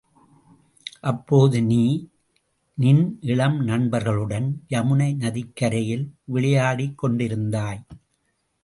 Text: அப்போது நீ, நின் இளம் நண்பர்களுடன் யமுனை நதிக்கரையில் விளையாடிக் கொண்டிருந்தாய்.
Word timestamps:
அப்போது 1.01 1.63
நீ, 1.63 2.07
நின் 2.77 3.17
இளம் 3.21 3.59
நண்பர்களுடன் 3.59 4.63
யமுனை 4.69 5.15
நதிக்கரையில் 5.15 6.05
விளையாடிக் 6.25 7.03
கொண்டிருந்தாய். 7.03 7.81